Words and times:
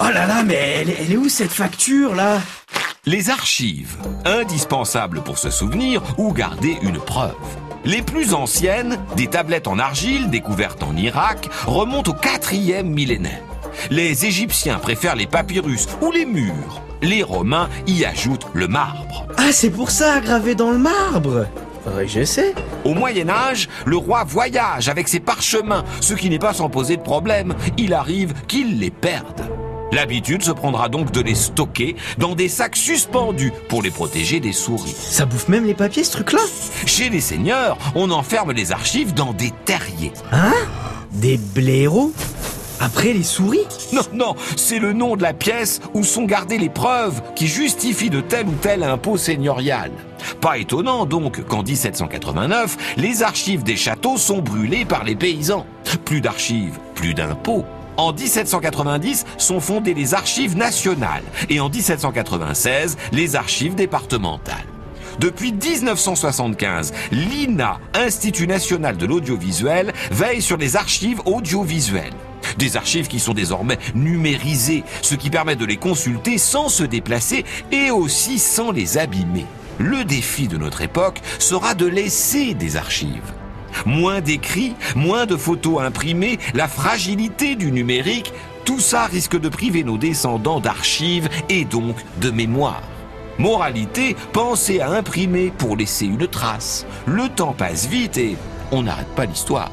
Oh 0.00 0.04
là 0.12 0.26
là, 0.26 0.42
mais 0.44 0.54
elle, 0.80 0.90
est- 0.90 0.96
elle 1.00 1.12
est 1.12 1.16
où 1.16 1.28
cette 1.28 1.52
facture 1.52 2.14
là? 2.14 2.38
Les 3.06 3.30
archives, 3.30 3.96
indispensables 4.24 5.22
pour 5.22 5.38
se 5.38 5.50
souvenir 5.50 6.02
ou 6.18 6.32
garder 6.32 6.76
une 6.82 6.98
preuve. 6.98 7.34
Les 7.84 8.00
plus 8.02 8.32
anciennes, 8.32 8.98
des 9.16 9.26
tablettes 9.26 9.68
en 9.68 9.78
argile 9.78 10.30
découvertes 10.30 10.82
en 10.82 10.96
Irak, 10.96 11.48
remontent 11.66 12.12
au 12.12 12.14
quatrième 12.14 12.88
millénaire. 12.88 13.42
Les 13.90 14.24
Égyptiens 14.24 14.78
préfèrent 14.78 15.16
les 15.16 15.26
papyrus 15.26 15.86
ou 16.00 16.10
les 16.10 16.24
murs. 16.24 16.80
Les 17.02 17.22
Romains 17.22 17.68
y 17.86 18.04
ajoutent 18.06 18.46
le 18.54 18.68
marbre. 18.68 19.26
Ah, 19.36 19.52
c'est 19.52 19.70
pour 19.70 19.90
ça, 19.90 20.20
gravé 20.20 20.54
dans 20.54 20.70
le 20.70 20.78
marbre 20.78 21.46
Faudrait 21.84 22.06
que 22.06 22.10
j'essaie. 22.12 22.54
Au 22.86 22.94
Moyen 22.94 23.28
Âge, 23.28 23.68
le 23.84 23.98
roi 23.98 24.24
voyage 24.24 24.88
avec 24.88 25.06
ses 25.06 25.20
parchemins, 25.20 25.84
ce 26.00 26.14
qui 26.14 26.30
n'est 26.30 26.38
pas 26.38 26.54
sans 26.54 26.70
poser 26.70 26.96
de 26.96 27.02
problème. 27.02 27.54
Il 27.76 27.92
arrive 27.92 28.32
qu'il 28.48 28.78
les 28.80 28.90
perde. 28.90 29.42
L'habitude 29.94 30.42
se 30.42 30.50
prendra 30.50 30.88
donc 30.88 31.12
de 31.12 31.20
les 31.20 31.36
stocker 31.36 31.94
dans 32.18 32.34
des 32.34 32.48
sacs 32.48 32.74
suspendus 32.74 33.52
pour 33.68 33.80
les 33.80 33.92
protéger 33.92 34.40
des 34.40 34.52
souris. 34.52 34.92
Ça 34.98 35.24
bouffe 35.24 35.46
même 35.46 35.64
les 35.64 35.74
papiers 35.74 36.02
ce 36.02 36.10
truc-là 36.10 36.40
Chez 36.84 37.10
les 37.10 37.20
seigneurs, 37.20 37.78
on 37.94 38.10
enferme 38.10 38.50
les 38.50 38.72
archives 38.72 39.14
dans 39.14 39.32
des 39.32 39.52
terriers. 39.64 40.12
Hein 40.32 40.52
Des 41.12 41.38
blaireaux 41.38 42.12
Après 42.80 43.12
les 43.12 43.22
souris 43.22 43.68
Non, 43.92 44.02
non, 44.12 44.34
c'est 44.56 44.80
le 44.80 44.94
nom 44.94 45.14
de 45.14 45.22
la 45.22 45.32
pièce 45.32 45.80
où 45.94 46.02
sont 46.02 46.24
gardées 46.24 46.58
les 46.58 46.70
preuves 46.70 47.22
qui 47.36 47.46
justifient 47.46 48.10
de 48.10 48.20
tel 48.20 48.48
ou 48.48 48.54
tel 48.60 48.82
impôt 48.82 49.16
seigneurial. 49.16 49.92
Pas 50.40 50.58
étonnant 50.58 51.06
donc 51.06 51.44
qu'en 51.44 51.62
1789, 51.62 52.96
les 52.96 53.22
archives 53.22 53.62
des 53.62 53.76
châteaux 53.76 54.16
sont 54.16 54.38
brûlées 54.38 54.86
par 54.86 55.04
les 55.04 55.14
paysans. 55.14 55.66
Plus 56.04 56.20
d'archives, 56.20 56.80
plus 56.96 57.14
d'impôts. 57.14 57.64
En 57.96 58.12
1790 58.12 59.24
sont 59.38 59.60
fondées 59.60 59.94
les 59.94 60.14
archives 60.14 60.56
nationales 60.56 61.22
et 61.48 61.60
en 61.60 61.68
1796 61.68 62.96
les 63.12 63.36
archives 63.36 63.74
départementales. 63.74 64.66
Depuis 65.20 65.52
1975, 65.52 66.92
l'INA, 67.12 67.78
Institut 67.94 68.48
national 68.48 68.96
de 68.96 69.06
l'audiovisuel, 69.06 69.92
veille 70.10 70.42
sur 70.42 70.56
les 70.56 70.76
archives 70.76 71.20
audiovisuelles. 71.24 72.12
Des 72.58 72.76
archives 72.76 73.06
qui 73.06 73.20
sont 73.20 73.32
désormais 73.32 73.78
numérisées, 73.94 74.82
ce 75.02 75.14
qui 75.14 75.30
permet 75.30 75.56
de 75.56 75.64
les 75.64 75.76
consulter 75.76 76.36
sans 76.38 76.68
se 76.68 76.82
déplacer 76.82 77.44
et 77.70 77.90
aussi 77.90 78.38
sans 78.38 78.72
les 78.72 78.98
abîmer. 78.98 79.46
Le 79.78 80.04
défi 80.04 80.48
de 80.48 80.56
notre 80.56 80.82
époque 80.82 81.20
sera 81.38 81.74
de 81.74 81.86
laisser 81.86 82.54
des 82.54 82.76
archives. 82.76 83.32
Moins 83.86 84.20
d'écrits, 84.20 84.74
moins 84.94 85.26
de 85.26 85.36
photos 85.36 85.82
imprimées, 85.82 86.38
la 86.54 86.68
fragilité 86.68 87.56
du 87.56 87.72
numérique, 87.72 88.32
tout 88.64 88.80
ça 88.80 89.04
risque 89.06 89.38
de 89.38 89.48
priver 89.48 89.84
nos 89.84 89.98
descendants 89.98 90.60
d'archives 90.60 91.28
et 91.48 91.64
donc 91.64 91.96
de 92.20 92.30
mémoire. 92.30 92.82
Moralité, 93.38 94.16
pensez 94.32 94.80
à 94.80 94.90
imprimer 94.90 95.52
pour 95.58 95.76
laisser 95.76 96.06
une 96.06 96.28
trace. 96.28 96.86
Le 97.06 97.28
temps 97.28 97.52
passe 97.52 97.86
vite 97.86 98.16
et 98.16 98.36
on 98.70 98.84
n'arrête 98.84 99.14
pas 99.16 99.26
l'histoire. 99.26 99.70